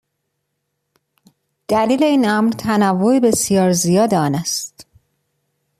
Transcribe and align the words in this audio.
دلیل 1.67 2.03
این 2.03 2.29
امر 2.29 2.51
تنوع 2.51 3.19
بسیار 3.19 3.71
زیاد 3.73 4.13
آن 4.13 4.35
است. 4.35 4.87